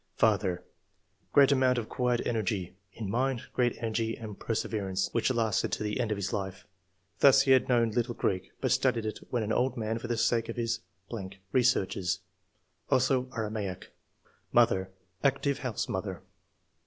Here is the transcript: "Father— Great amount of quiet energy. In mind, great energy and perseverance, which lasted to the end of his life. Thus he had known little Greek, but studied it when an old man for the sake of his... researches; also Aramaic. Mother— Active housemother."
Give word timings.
"Father— 0.15 0.63
Great 1.31 1.51
amount 1.51 1.77
of 1.77 1.87
quiet 1.87 2.25
energy. 2.25 2.75
In 2.93 3.07
mind, 3.07 3.43
great 3.53 3.75
energy 3.77 4.17
and 4.17 4.39
perseverance, 4.39 5.09
which 5.11 5.29
lasted 5.31 5.71
to 5.73 5.83
the 5.83 5.99
end 5.99 6.09
of 6.11 6.17
his 6.17 6.33
life. 6.33 6.65
Thus 7.19 7.43
he 7.43 7.51
had 7.51 7.69
known 7.69 7.91
little 7.91 8.15
Greek, 8.15 8.51
but 8.61 8.71
studied 8.71 9.05
it 9.05 9.19
when 9.29 9.43
an 9.43 9.53
old 9.53 9.77
man 9.77 9.99
for 9.99 10.07
the 10.07 10.17
sake 10.17 10.49
of 10.49 10.55
his... 10.55 10.79
researches; 11.51 12.21
also 12.89 13.29
Aramaic. 13.37 13.91
Mother— 14.51 14.89
Active 15.23 15.59
housemother." 15.59 16.23